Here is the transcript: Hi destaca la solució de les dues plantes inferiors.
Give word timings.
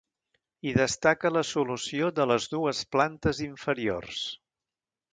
Hi 0.67 0.71
destaca 0.77 1.31
la 1.33 1.43
solució 1.51 2.11
de 2.21 2.27
les 2.33 2.49
dues 2.57 2.83
plantes 2.97 3.45
inferiors. 3.53 4.29